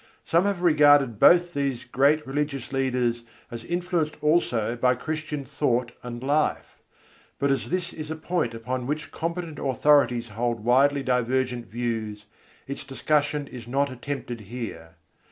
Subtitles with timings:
[0.25, 6.23] Some have regarded both these great religious leaders as influenced also by Christian thought and
[6.23, 6.79] life:
[7.37, 12.25] but as this is a point upon which competent authorities hold widely divergent views,
[12.67, 14.95] its discussion is not attempted here.